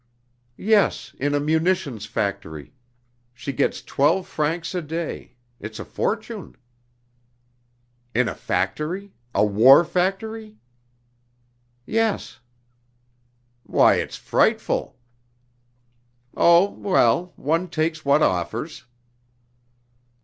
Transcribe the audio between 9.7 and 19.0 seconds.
factory!" "Yes." "Why, it's frightful!" "Oh, well! One takes what offers!"